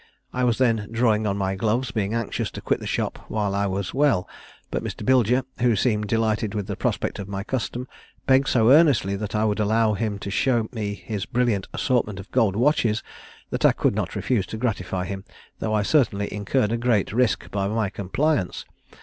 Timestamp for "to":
2.53-2.61, 10.17-10.31, 14.47-14.57